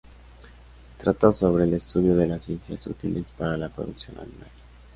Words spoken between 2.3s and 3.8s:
ciencias útiles para la